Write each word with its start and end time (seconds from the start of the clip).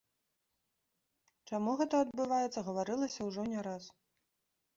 Чаму 1.49 1.71
гэта 1.81 1.95
адбываецца, 2.07 2.65
гаварылася 2.71 3.21
ўжо 3.29 3.41
не 3.53 3.59
раз. 3.71 3.83